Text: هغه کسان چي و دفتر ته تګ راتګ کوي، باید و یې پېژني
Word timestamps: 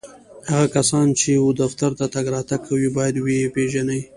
هغه 0.49 0.67
کسان 0.75 1.07
چي 1.19 1.31
و 1.37 1.57
دفتر 1.61 1.91
ته 1.99 2.05
تګ 2.13 2.25
راتګ 2.33 2.61
کوي، 2.67 2.89
باید 2.97 3.15
و 3.19 3.25
یې 3.37 3.53
پېژني 3.55 3.99